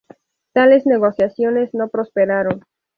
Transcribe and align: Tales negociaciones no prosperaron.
Tales 0.53 0.87
negociaciones 0.87 1.75
no 1.75 1.87
prosperaron. 1.89 2.63